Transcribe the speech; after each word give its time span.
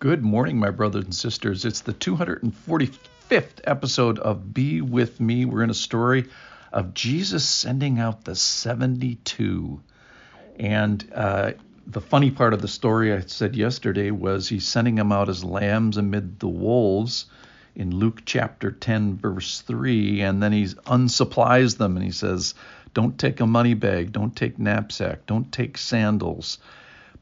Good 0.00 0.22
morning, 0.22 0.56
my 0.56 0.70
brothers 0.70 1.04
and 1.04 1.14
sisters. 1.14 1.66
It's 1.66 1.82
the 1.82 1.92
245th 1.92 3.60
episode 3.64 4.18
of 4.18 4.54
Be 4.54 4.80
With 4.80 5.20
Me. 5.20 5.44
We're 5.44 5.62
in 5.62 5.68
a 5.68 5.74
story 5.74 6.30
of 6.72 6.94
Jesus 6.94 7.46
sending 7.46 7.98
out 7.98 8.24
the 8.24 8.34
72. 8.34 9.78
And 10.58 11.12
uh, 11.14 11.52
the 11.86 12.00
funny 12.00 12.30
part 12.30 12.54
of 12.54 12.62
the 12.62 12.66
story 12.66 13.12
I 13.12 13.20
said 13.20 13.54
yesterday 13.54 14.10
was 14.10 14.48
he's 14.48 14.66
sending 14.66 14.94
them 14.94 15.12
out 15.12 15.28
as 15.28 15.44
lambs 15.44 15.98
amid 15.98 16.40
the 16.40 16.48
wolves 16.48 17.26
in 17.74 17.94
Luke 17.94 18.22
chapter 18.24 18.70
10, 18.70 19.18
verse 19.18 19.60
3. 19.60 20.22
And 20.22 20.42
then 20.42 20.52
he 20.52 20.64
unsupplies 20.64 21.76
them 21.76 21.98
and 21.98 22.04
he 22.06 22.12
says, 22.12 22.54
Don't 22.94 23.18
take 23.18 23.40
a 23.40 23.46
money 23.46 23.74
bag, 23.74 24.12
don't 24.12 24.34
take 24.34 24.58
knapsack, 24.58 25.26
don't 25.26 25.52
take 25.52 25.76
sandals 25.76 26.56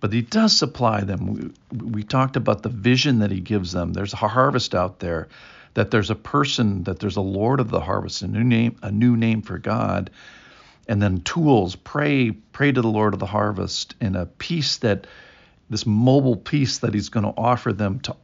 but 0.00 0.12
he 0.12 0.22
does 0.22 0.56
supply 0.56 1.02
them. 1.02 1.26
We, 1.26 1.50
we, 1.76 2.02
talked 2.02 2.36
about 2.36 2.62
the 2.62 2.68
vision 2.68 3.20
that 3.20 3.30
he 3.30 3.40
gives 3.40 3.72
them. 3.72 3.92
There's 3.92 4.12
a 4.12 4.16
harvest 4.16 4.74
out 4.74 5.00
there, 5.00 5.28
that 5.74 5.90
there's 5.90 6.10
a 6.10 6.14
person, 6.14 6.84
that 6.84 7.00
there's 7.00 7.16
a 7.16 7.22
Lord 7.22 7.60
of 7.60 7.70
the 7.70 7.80
harvest, 7.80 8.22
a 8.22 8.28
new 8.28 8.44
name, 8.44 8.76
a 8.82 8.92
new 8.92 9.16
name 9.16 9.42
for 9.42 9.58
God, 9.58 10.10
and 10.86 11.02
then 11.02 11.20
tools. 11.22 11.76
Pray, 11.76 12.30
pray 12.30 12.72
to 12.72 12.80
the 12.80 12.88
Lord 12.88 13.14
of 13.14 13.20
the 13.20 13.26
harvest, 13.26 13.94
and 14.00 14.16
a 14.16 14.26
peace 14.26 14.78
that 14.78 15.06
this 15.68 15.84
mobile 15.84 16.36
peace 16.36 16.78
that 16.78 16.94
he's 16.94 17.08
going 17.08 17.26
to 17.26 17.34
offer 17.36 17.72
them 17.72 18.00
to. 18.00 18.16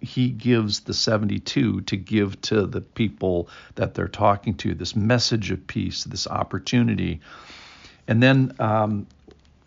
He 0.00 0.30
gives 0.30 0.80
the 0.80 0.94
72 0.94 1.82
to 1.82 1.96
give 1.96 2.40
to 2.42 2.66
the 2.66 2.80
people 2.80 3.50
that 3.74 3.92
they're 3.92 4.08
talking 4.08 4.54
to. 4.54 4.74
This 4.74 4.96
message 4.96 5.50
of 5.50 5.66
peace, 5.66 6.04
this 6.04 6.26
opportunity, 6.26 7.20
and 8.08 8.22
then 8.22 8.54
um, 8.58 9.06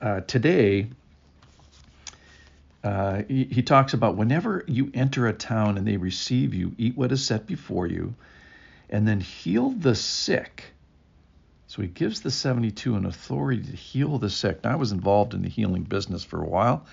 uh, 0.01 0.21
today 0.21 0.87
uh, 2.83 3.23
he, 3.27 3.45
he 3.45 3.61
talks 3.61 3.93
about 3.93 4.17
whenever 4.17 4.63
you 4.67 4.91
enter 4.93 5.27
a 5.27 5.33
town 5.33 5.77
and 5.77 5.87
they 5.87 5.97
receive 5.97 6.53
you, 6.53 6.73
eat 6.77 6.97
what 6.97 7.11
is 7.11 7.25
set 7.25 7.47
before 7.47 7.87
you, 7.87 8.13
and 8.89 9.07
then 9.07 9.19
heal 9.19 9.69
the 9.69 9.95
sick. 9.95 10.65
So 11.67 11.81
he 11.81 11.87
gives 11.87 12.21
the 12.21 12.29
72 12.29 12.95
an 12.95 13.05
authority 13.05 13.63
to 13.63 13.75
heal 13.75 14.19
the 14.19 14.29
sick. 14.29 14.63
Now, 14.63 14.73
I 14.73 14.75
was 14.75 14.91
involved 14.91 15.33
in 15.33 15.41
the 15.41 15.49
healing 15.49 15.83
business 15.83 16.23
for 16.23 16.41
a 16.41 16.47
while. 16.47 16.85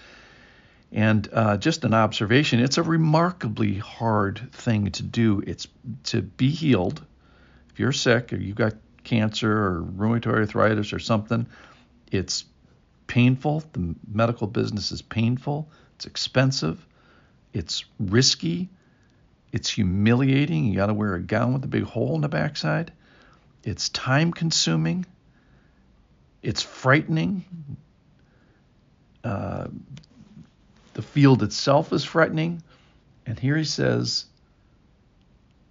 And 0.92 1.28
uh, 1.32 1.56
just 1.56 1.84
an 1.84 1.94
observation, 1.94 2.60
it's 2.60 2.78
a 2.78 2.82
remarkably 2.82 3.74
hard 3.74 4.50
thing 4.52 4.90
to 4.92 5.02
do. 5.02 5.42
It's 5.46 5.68
to 6.04 6.22
be 6.22 6.50
healed. 6.50 7.04
If 7.72 7.78
you're 7.78 7.92
sick 7.92 8.32
or 8.32 8.36
you've 8.36 8.56
got 8.56 8.74
cancer 9.04 9.52
or 9.52 9.82
rheumatoid 9.82 10.38
arthritis 10.38 10.92
or 10.92 10.98
something, 10.98 11.46
it's 12.10 12.44
painful. 13.10 13.64
The 13.72 13.96
medical 14.08 14.46
business 14.46 14.92
is 14.92 15.02
painful. 15.02 15.68
It's 15.96 16.06
expensive. 16.06 16.86
It's 17.52 17.84
risky. 17.98 18.68
It's 19.52 19.68
humiliating. 19.68 20.66
You 20.66 20.76
got 20.76 20.86
to 20.86 20.94
wear 20.94 21.16
a 21.16 21.20
gown 21.20 21.52
with 21.52 21.64
a 21.64 21.68
big 21.68 21.82
hole 21.82 22.14
in 22.14 22.20
the 22.20 22.28
backside. 22.28 22.92
It's 23.64 23.88
time 23.88 24.32
consuming. 24.32 25.06
It's 26.40 26.62
frightening. 26.62 27.44
Uh, 29.24 29.66
the 30.94 31.02
field 31.02 31.42
itself 31.42 31.92
is 31.92 32.04
frightening. 32.04 32.62
And 33.26 33.40
here 33.40 33.56
he 33.56 33.64
says, 33.64 34.26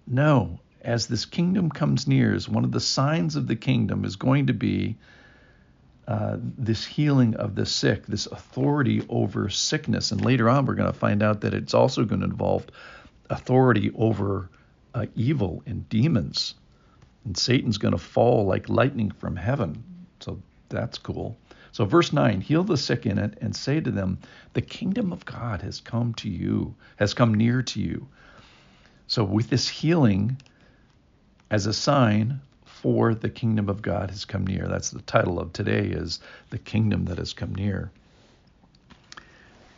No, 0.06 0.60
as 0.82 1.06
this 1.06 1.24
kingdom 1.24 1.70
comes 1.70 2.06
near, 2.06 2.34
as 2.34 2.50
one 2.50 2.64
of 2.64 2.72
the 2.72 2.80
signs 2.80 3.34
of 3.34 3.46
the 3.46 3.56
kingdom 3.56 4.04
is 4.04 4.16
going 4.16 4.48
to 4.48 4.54
be 4.54 4.98
uh, 6.10 6.36
this 6.40 6.84
healing 6.84 7.36
of 7.36 7.54
the 7.54 7.64
sick, 7.64 8.04
this 8.04 8.26
authority 8.26 9.00
over 9.08 9.48
sickness. 9.48 10.10
And 10.10 10.24
later 10.24 10.50
on, 10.50 10.66
we're 10.66 10.74
going 10.74 10.92
to 10.92 10.98
find 10.98 11.22
out 11.22 11.42
that 11.42 11.54
it's 11.54 11.72
also 11.72 12.04
going 12.04 12.22
to 12.22 12.26
involve 12.26 12.66
authority 13.30 13.92
over 13.94 14.50
uh, 14.92 15.06
evil 15.14 15.62
and 15.66 15.88
demons. 15.88 16.56
And 17.24 17.38
Satan's 17.38 17.78
going 17.78 17.92
to 17.92 17.98
fall 17.98 18.44
like 18.44 18.68
lightning 18.68 19.12
from 19.12 19.36
heaven. 19.36 19.84
So 20.18 20.42
that's 20.68 20.98
cool. 20.98 21.38
So, 21.70 21.84
verse 21.84 22.12
9 22.12 22.40
heal 22.40 22.64
the 22.64 22.76
sick 22.76 23.06
in 23.06 23.16
it 23.16 23.38
and 23.40 23.54
say 23.54 23.78
to 23.78 23.92
them, 23.92 24.18
The 24.54 24.62
kingdom 24.62 25.12
of 25.12 25.24
God 25.24 25.62
has 25.62 25.80
come 25.80 26.14
to 26.14 26.28
you, 26.28 26.74
has 26.96 27.14
come 27.14 27.34
near 27.34 27.62
to 27.62 27.80
you. 27.80 28.08
So, 29.06 29.22
with 29.22 29.48
this 29.48 29.68
healing 29.68 30.38
as 31.52 31.66
a 31.66 31.72
sign, 31.72 32.40
for 32.82 33.14
the 33.14 33.28
kingdom 33.28 33.68
of 33.68 33.82
God 33.82 34.10
has 34.10 34.24
come 34.24 34.46
near. 34.46 34.66
That's 34.66 34.90
the 34.90 35.02
title 35.02 35.38
of 35.38 35.52
today 35.52 35.86
is 35.86 36.20
the 36.48 36.58
kingdom 36.58 37.04
that 37.06 37.18
has 37.18 37.34
come 37.34 37.54
near. 37.54 37.90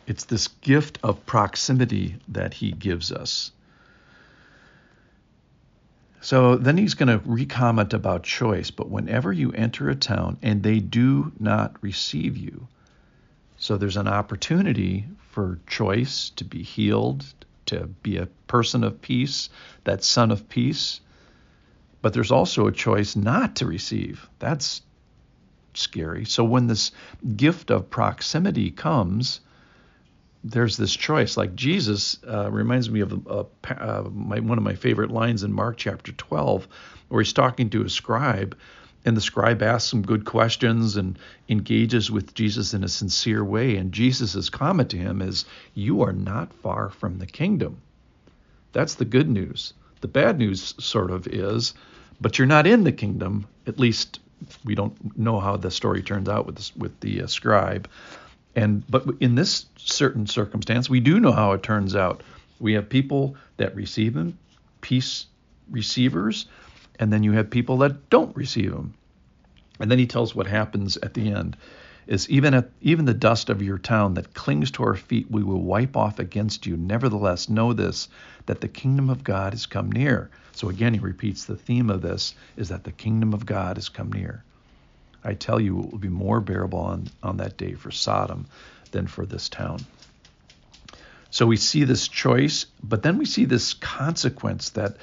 It's 0.07 0.25
this 0.25 0.47
gift 0.47 0.99
of 1.03 1.25
proximity 1.25 2.15
that 2.29 2.53
he 2.53 2.71
gives 2.71 3.11
us. 3.11 3.51
So 6.21 6.55
then 6.55 6.77
he's 6.77 6.93
going 6.93 7.09
to 7.09 7.19
recomment 7.27 7.93
about 7.93 8.23
choice, 8.23 8.71
but 8.71 8.89
whenever 8.89 9.33
you 9.33 9.51
enter 9.51 9.89
a 9.89 9.95
town 9.95 10.37
and 10.41 10.63
they 10.63 10.79
do 10.79 11.33
not 11.39 11.75
receive 11.81 12.37
you, 12.37 12.67
so 13.57 13.75
there's 13.75 13.97
an 13.97 14.07
opportunity 14.07 15.05
for 15.31 15.59
choice 15.67 16.29
to 16.37 16.45
be 16.45 16.63
healed, 16.63 17.25
to 17.65 17.87
be 17.87 18.17
a 18.17 18.27
person 18.47 18.85
of 18.85 19.01
peace, 19.01 19.49
that 19.83 20.03
son 20.05 20.31
of 20.31 20.47
peace, 20.47 21.01
but 22.03 22.11
there's 22.11 22.31
also 22.31 22.67
a 22.67 22.71
choice 22.71 23.15
not 23.15 23.55
to 23.55 23.65
receive. 23.65 24.29
That's 24.37 24.81
scary. 25.73 26.25
So 26.25 26.43
when 26.43 26.67
this 26.67 26.91
gift 27.37 27.71
of 27.71 27.89
proximity 27.89 28.71
comes, 28.71 29.39
there's 30.43 30.75
this 30.75 30.93
choice. 30.93 31.37
Like 31.37 31.55
Jesus 31.55 32.17
uh, 32.27 32.51
reminds 32.51 32.89
me 32.89 32.99
of 32.99 33.25
uh, 33.25 33.45
uh, 33.69 34.09
my, 34.11 34.41
one 34.41 34.57
of 34.57 34.65
my 34.65 34.75
favorite 34.75 35.11
lines 35.11 35.43
in 35.43 35.53
Mark 35.53 35.77
chapter 35.77 36.11
12, 36.11 36.67
where 37.07 37.23
he's 37.23 37.31
talking 37.31 37.69
to 37.69 37.85
a 37.85 37.89
scribe, 37.89 38.57
and 39.05 39.15
the 39.15 39.21
scribe 39.21 39.63
asks 39.63 39.89
some 39.89 40.01
good 40.01 40.25
questions 40.25 40.97
and 40.97 41.17
engages 41.47 42.11
with 42.11 42.33
Jesus 42.33 42.73
in 42.73 42.83
a 42.83 42.89
sincere 42.89 43.45
way. 43.45 43.77
And 43.77 43.93
Jesus' 43.93 44.49
comment 44.49 44.89
to 44.89 44.97
him 44.97 45.21
is, 45.21 45.45
You 45.73 46.01
are 46.01 46.13
not 46.13 46.53
far 46.53 46.89
from 46.89 47.19
the 47.19 47.27
kingdom. 47.27 47.77
That's 48.73 48.95
the 48.95 49.05
good 49.05 49.29
news. 49.29 49.73
The 50.03 50.09
bad 50.09 50.37
news, 50.37 50.75
sort 50.79 51.11
of, 51.11 51.27
is 51.27 51.73
but 52.19 52.37
you're 52.37 52.45
not 52.45 52.67
in 52.67 52.83
the 52.83 52.91
kingdom. 52.91 53.47
At 53.67 53.79
least 53.79 54.19
we 54.65 54.75
don't 54.75 55.17
know 55.17 55.39
how 55.39 55.55
the 55.55 55.71
story 55.71 56.03
turns 56.03 56.27
out 56.27 56.45
with 56.45 56.75
with 56.75 56.99
the 56.99 57.21
uh, 57.21 57.27
scribe. 57.27 57.87
And 58.53 58.83
but 58.89 59.05
in 59.21 59.35
this 59.35 59.65
certain 59.77 60.27
circumstance, 60.27 60.89
we 60.89 60.99
do 60.99 61.21
know 61.21 61.31
how 61.31 61.53
it 61.53 61.63
turns 61.63 61.95
out. 61.95 62.21
We 62.59 62.73
have 62.73 62.89
people 62.89 63.37
that 63.55 63.77
receive 63.77 64.13
him, 64.13 64.37
peace 64.81 65.27
receivers, 65.71 66.47
and 66.99 67.13
then 67.13 67.23
you 67.23 67.31
have 67.31 67.49
people 67.49 67.77
that 67.77 68.09
don't 68.09 68.35
receive 68.35 68.73
him. 68.73 68.95
And 69.79 69.89
then 69.89 69.99
he 69.99 70.05
tells 70.05 70.35
what 70.35 70.47
happens 70.47 70.97
at 70.97 71.13
the 71.13 71.31
end 71.31 71.55
is 72.07 72.29
even 72.29 72.53
at 72.53 72.69
even 72.81 73.05
the 73.05 73.13
dust 73.13 73.49
of 73.49 73.61
your 73.61 73.77
town 73.77 74.15
that 74.15 74.33
clings 74.33 74.71
to 74.71 74.83
our 74.83 74.95
feet 74.95 75.29
we 75.29 75.43
will 75.43 75.61
wipe 75.61 75.95
off 75.95 76.19
against 76.19 76.65
you. 76.65 76.77
Nevertheless, 76.77 77.49
know 77.49 77.73
this 77.73 78.09
that 78.45 78.61
the 78.61 78.67
kingdom 78.67 79.09
of 79.09 79.23
God 79.23 79.53
has 79.53 79.65
come 79.65 79.91
near. 79.91 80.29
So 80.51 80.69
again 80.69 80.93
he 80.93 80.99
repeats 80.99 81.45
the 81.45 81.55
theme 81.55 81.89
of 81.89 82.01
this 82.01 82.35
is 82.57 82.69
that 82.69 82.83
the 82.83 82.91
kingdom 82.91 83.33
of 83.33 83.45
God 83.45 83.77
has 83.77 83.89
come 83.89 84.11
near. 84.11 84.43
I 85.23 85.33
tell 85.33 85.59
you 85.59 85.79
it 85.79 85.91
will 85.91 85.99
be 85.99 86.09
more 86.09 86.41
bearable 86.41 86.79
on, 86.79 87.07
on 87.21 87.37
that 87.37 87.57
day 87.57 87.73
for 87.73 87.91
Sodom 87.91 88.45
than 88.91 89.07
for 89.07 89.25
this 89.25 89.49
town. 89.49 89.79
So 91.29 91.47
we 91.47 91.57
see 91.57 91.83
this 91.85 92.07
choice, 92.07 92.65
but 92.83 93.01
then 93.01 93.17
we 93.17 93.25
see 93.25 93.45
this 93.45 93.73
consequence 93.73 94.71
that 94.71 94.97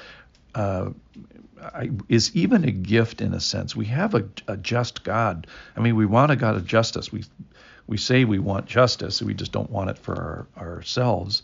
uh, 0.55 0.91
is 2.09 2.35
even 2.35 2.65
a 2.65 2.71
gift 2.71 3.21
in 3.21 3.35
a 3.35 3.41
sense. 3.41 3.77
We 3.77 3.87
have 3.87 4.15
a, 4.15 4.25
a, 4.49 4.57
just 4.57 5.05
God. 5.05 5.47
I 5.77 5.81
mean, 5.81 5.97
we 5.97 6.07
want 6.07 6.33
a 6.33 6.37
God 6.37 6.57
of 6.57 6.67
justice. 6.67 7.13
We 7.13 7.25
we 7.87 7.97
say 7.97 8.25
we 8.25 8.39
want 8.39 8.67
justice, 8.67 9.21
we 9.21 9.35
just 9.35 9.51
don't 9.51 9.71
want 9.71 9.91
it 9.91 9.99
for 9.99 10.47
our, 10.57 10.65
ourselves. 10.65 11.43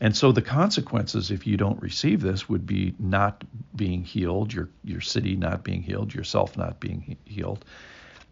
And 0.00 0.16
so 0.16 0.32
the 0.32 0.42
consequences, 0.42 1.30
if 1.30 1.46
you 1.46 1.56
don't 1.56 1.80
receive 1.80 2.20
this, 2.20 2.48
would 2.48 2.66
be 2.66 2.94
not 2.98 3.44
being 3.76 4.02
healed, 4.04 4.52
your 4.52 4.68
your 4.84 5.00
city 5.00 5.36
not 5.36 5.62
being 5.64 5.82
healed, 5.82 6.14
yourself 6.14 6.56
not 6.56 6.80
being 6.80 7.16
healed. 7.24 7.64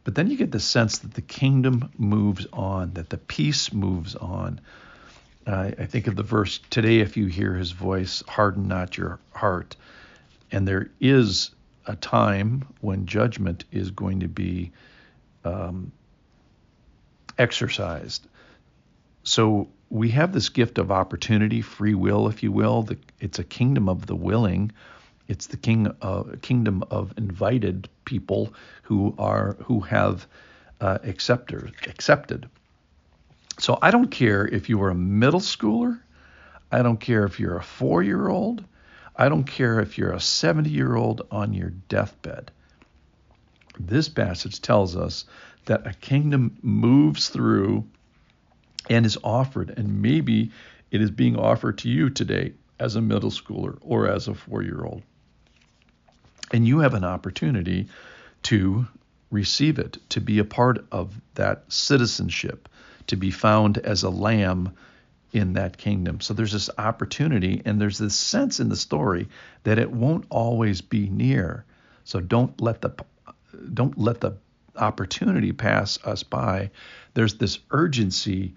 But 0.03 0.15
then 0.15 0.31
you 0.31 0.37
get 0.37 0.53
the 0.53 0.61
sense 0.61 0.99
that 0.99 1.15
the 1.15 1.23
kingdom 1.23 1.91
moves 1.99 2.47
on, 2.53 2.93
that 2.95 3.11
the 3.11 3.19
peace 3.19 3.73
moves 3.73 4.15
on. 4.15 4.61
I 5.49 5.71
think 5.87 6.09
of 6.09 6.17
the 6.17 6.25
verse 6.25 6.59
today, 6.71 6.99
if 6.99 7.17
you 7.17 7.27
hear 7.27 7.55
his 7.55 7.71
voice, 7.71 8.23
harden 8.27 8.67
not 8.67 8.97
your 8.97 9.21
heart. 9.33 9.77
And 10.51 10.67
there 10.67 10.91
is 11.01 11.51
a 11.87 11.97
time 11.97 12.67
when 12.81 13.07
judgment 13.07 13.65
is 13.71 13.91
going 13.91 14.21
to 14.21 14.29
be 14.29 14.73
um, 15.45 15.93
exercised. 17.39 18.27
So 19.23 19.69
we 19.91 20.11
have 20.11 20.33
this 20.33 20.49
gift 20.49 20.79
of 20.79 20.91
opportunity, 20.91 21.63
free 21.63 21.95
will, 21.95 22.29
if 22.29 22.43
you 22.43 22.53
will. 22.53 22.83
The, 22.83 22.99
it's 23.21 23.39
a 23.39 23.45
kingdom 23.45 23.89
of 23.89 24.07
the 24.07 24.17
willing. 24.17 24.73
It's 25.29 25.47
the 25.47 25.57
king, 25.57 25.93
uh, 26.03 26.25
kingdom 26.43 26.85
of 26.91 27.15
invited 27.17 27.89
people 28.05 28.55
who 28.83 29.15
are 29.19 29.57
who 29.65 29.81
have 29.81 30.27
uh, 30.81 30.99
accepted. 31.03 31.73
accepted. 31.89 32.49
So 33.59 33.79
I 33.81 33.91
don't 33.91 34.11
care 34.11 34.47
if 34.47 34.69
you 34.69 34.79
were 34.79 34.91
a 34.91 34.95
middle 34.95 35.41
schooler 35.41 36.01
I 36.71 36.83
don't 36.83 36.99
care 36.99 37.25
if 37.25 37.39
you're 37.39 37.57
a 37.57 37.63
four 37.63 38.03
year 38.03 38.29
old. 38.29 38.65
I 39.17 39.29
don't 39.29 39.45
care 39.45 39.81
if 39.81 39.97
you're 39.97 40.13
a 40.13 40.21
70 40.21 40.69
year 40.69 40.95
old 40.95 41.27
on 41.31 41.55
your 41.55 41.71
deathbed. 41.71 42.51
This 43.79 44.09
passage 44.09 44.61
tells 44.61 44.97
us 44.97 45.25
that 45.67 45.87
a 45.87 45.93
kingdom 45.95 46.59
moves 46.63 47.29
through 47.29 47.85
and 48.89 49.05
is 49.05 49.19
offered, 49.25 49.71
and 49.77 50.03
maybe 50.03 50.53
it 50.91 51.01
is 51.01 51.11
being 51.11 51.37
offered 51.37 51.79
to 51.79 51.89
you 51.89 52.11
today 52.11 52.53
as 52.79 52.95
a 52.95 53.01
middle 53.01 53.31
schooler 53.31 53.79
or 53.81 54.09
as 54.09 54.29
a 54.29 54.35
four 54.35 54.63
year 54.63 54.85
old. 54.85 55.03
And 56.53 56.67
you 56.67 56.81
have 56.81 56.95
an 56.95 57.05
opportunity 57.05 57.89
to 58.45 58.87
receive 59.31 59.79
it, 59.79 59.99
to 60.11 60.21
be 60.21 60.39
a 60.39 60.45
part 60.45 60.87
of 60.93 61.21
that 61.35 61.65
citizenship, 61.73 62.69
to 63.09 63.17
be 63.17 63.31
found 63.31 63.79
as 63.79 64.03
a 64.05 64.11
lamb 64.11 64.73
in 65.33 65.55
that 65.55 65.77
kingdom. 65.77 66.21
So 66.21 66.35
there's 66.35 66.53
this 66.53 66.71
opportunity, 66.79 67.63
and 67.65 67.81
there's 67.81 67.99
this 67.99 68.17
sense 68.17 68.61
in 68.61 68.69
the 68.69 68.77
story 68.77 69.29
that 69.65 69.79
it 69.79 69.91
won't 69.91 70.27
always 70.31 70.81
be 70.81 71.09
near. 71.09 71.65
So 72.05 72.21
don't 72.21 72.61
let 72.61 72.81
the 72.81 72.95
don't 73.75 73.99
let 73.99 74.21
the 74.21 74.37
opportunity 74.77 75.53
pass 75.53 75.99
us 76.05 76.23
by. 76.23 76.71
There's 77.15 77.35
this 77.35 77.59
urgency 77.71 78.55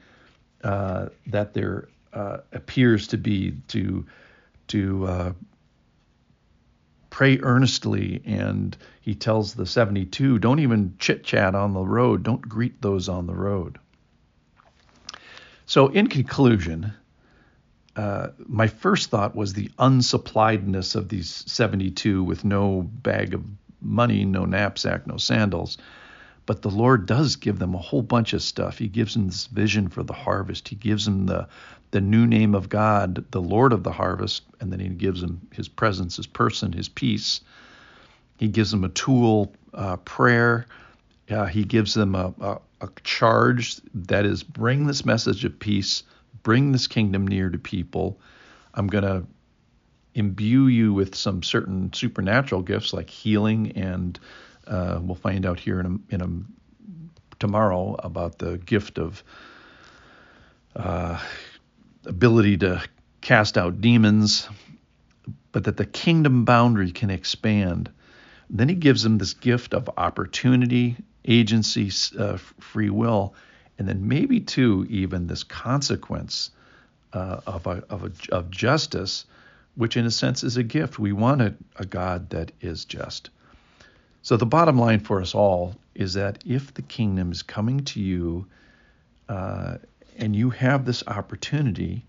uh, 0.63 1.07
that 1.27 1.53
there 1.53 1.87
uh, 2.13 2.37
appears 2.51 3.07
to 3.07 3.17
be 3.17 3.53
to 3.69 4.05
to 4.67 5.05
uh, 5.07 5.33
pray 7.09 7.39
earnestly. 7.41 8.21
And 8.25 8.77
he 9.01 9.15
tells 9.15 9.53
the 9.53 9.65
72, 9.65 10.39
don't 10.39 10.59
even 10.59 10.95
chit 10.99 11.23
chat 11.23 11.55
on 11.55 11.73
the 11.73 11.81
road. 11.81 12.23
Don't 12.23 12.41
greet 12.41 12.81
those 12.81 13.09
on 13.09 13.27
the 13.27 13.33
road. 13.33 13.77
So, 15.69 15.89
in 15.89 16.07
conclusion, 16.07 16.93
uh, 17.95 18.29
my 18.47 18.65
first 18.65 19.11
thought 19.11 19.35
was 19.35 19.53
the 19.53 19.69
unsuppliedness 19.77 20.95
of 20.95 21.09
these 21.09 21.43
72 21.45 22.23
with 22.23 22.43
no 22.43 22.81
bag 22.81 23.35
of 23.35 23.43
money, 23.79 24.25
no 24.25 24.45
knapsack, 24.45 25.05
no 25.05 25.17
sandals. 25.17 25.77
But 26.47 26.63
the 26.63 26.71
Lord 26.71 27.05
does 27.05 27.35
give 27.35 27.59
them 27.59 27.75
a 27.75 27.77
whole 27.77 28.01
bunch 28.01 28.33
of 28.33 28.41
stuff. 28.41 28.79
He 28.79 28.87
gives 28.87 29.13
them 29.13 29.27
this 29.27 29.45
vision 29.45 29.89
for 29.89 30.01
the 30.01 30.11
harvest. 30.11 30.67
He 30.67 30.75
gives 30.75 31.05
them 31.05 31.27
the 31.27 31.47
the 31.91 32.01
new 32.01 32.25
name 32.25 32.55
of 32.55 32.67
God, 32.67 33.23
the 33.29 33.41
Lord 33.41 33.71
of 33.71 33.83
the 33.83 33.91
harvest, 33.91 34.41
and 34.59 34.71
then 34.73 34.79
he 34.79 34.89
gives 34.89 35.21
them 35.21 35.47
his 35.53 35.67
presence, 35.67 36.15
his 36.15 36.25
person, 36.25 36.71
his 36.71 36.89
peace. 36.89 37.41
He 38.37 38.47
gives 38.47 38.71
them 38.71 38.83
a 38.83 38.89
tool, 38.89 39.53
uh, 39.75 39.97
prayer. 39.97 40.65
Uh, 41.29 41.45
he 41.45 41.63
gives 41.63 41.93
them 41.93 42.15
a, 42.15 42.33
a, 42.41 42.57
a 42.81 42.89
charge 43.03 43.77
that 43.93 44.25
is 44.25 44.43
bring 44.43 44.87
this 44.87 45.05
message 45.05 45.45
of 45.45 45.59
peace, 45.59 46.03
bring 46.43 46.71
this 46.71 46.87
kingdom 46.87 47.27
near 47.27 47.49
to 47.49 47.57
people. 47.57 48.19
I'm 48.73 48.87
going 48.87 49.03
to 49.03 49.25
imbue 50.13 50.67
you 50.67 50.93
with 50.93 51.15
some 51.15 51.43
certain 51.43 51.91
supernatural 51.93 52.61
gifts 52.61 52.93
like 52.93 53.09
healing, 53.09 53.71
and 53.73 54.19
uh, 54.67 54.99
we'll 55.01 55.15
find 55.15 55.45
out 55.45 55.59
here 55.59 55.79
in 55.79 55.85
a, 55.85 56.13
in 56.15 56.21
a 56.21 57.39
tomorrow 57.39 57.95
about 57.99 58.37
the 58.37 58.57
gift 58.57 58.99
of 58.99 59.23
uh, 60.75 61.19
ability 62.05 62.57
to 62.57 62.83
cast 63.21 63.57
out 63.57 63.81
demons, 63.81 64.47
but 65.51 65.63
that 65.63 65.77
the 65.77 65.85
kingdom 65.85 66.45
boundary 66.45 66.91
can 66.91 67.09
expand. 67.09 67.89
Then 68.49 68.69
he 68.69 68.75
gives 68.75 69.03
them 69.03 69.17
this 69.17 69.33
gift 69.33 69.73
of 69.73 69.89
opportunity, 69.97 70.95
agency, 71.29 71.91
uh, 72.17 72.37
free 72.59 72.89
will, 72.89 73.33
and 73.77 73.87
then 73.87 74.07
maybe 74.07 74.41
too 74.41 74.85
even 74.89 75.27
this 75.27 75.43
consequence 75.43 76.51
uh, 77.13 77.39
of 77.47 77.65
a, 77.67 77.83
of, 77.89 78.03
a, 78.03 78.11
of 78.35 78.51
justice, 78.51 79.25
which 79.75 79.95
in 79.95 80.05
a 80.05 80.11
sense 80.11 80.43
is 80.43 80.57
a 80.57 80.63
gift. 80.63 80.99
We 80.99 81.13
want 81.13 81.41
a, 81.41 81.53
a 81.77 81.85
God 81.85 82.31
that 82.31 82.51
is 82.59 82.83
just. 82.83 83.29
So 84.21 84.35
the 84.35 84.45
bottom 84.45 84.77
line 84.77 84.99
for 84.99 85.21
us 85.21 85.33
all 85.33 85.75
is 85.95 86.15
that 86.15 86.43
if 86.45 86.73
the 86.73 86.81
kingdom 86.81 87.31
is 87.31 87.41
coming 87.41 87.85
to 87.85 88.01
you 88.01 88.45
uh, 89.29 89.77
and 90.17 90.35
you 90.35 90.49
have 90.49 90.85
this 90.85 91.03
opportunity, 91.07 92.03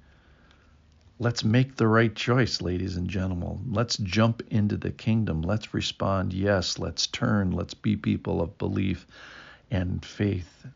let's 1.20 1.44
make 1.44 1.76
the 1.76 1.87
right 1.87 2.17
choice, 2.17 2.62
ladies 2.62 2.96
and 2.96 3.06
gentlemen. 3.06 3.61
Let's 3.70 3.99
jump 3.99 4.43
into 4.50 4.78
the 4.78 4.90
kingdom. 4.90 5.43
Let's 5.43 5.75
respond 5.75 6.32
yes. 6.32 6.78
Let's 6.78 7.06
turn. 7.06 7.50
Let's 7.50 7.75
be 7.75 7.94
people 7.94 8.40
of 8.40 8.56
belief 8.56 9.06
and 9.70 10.02
faith 10.02 10.67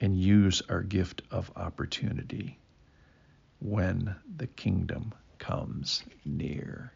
and 0.00 0.20
use 0.20 0.60
our 0.68 0.82
gift 0.82 1.22
of 1.30 1.52
opportunity 1.54 2.58
when 3.60 4.14
the 4.36 4.48
kingdom 4.48 5.14
comes 5.38 6.02
near. 6.24 6.92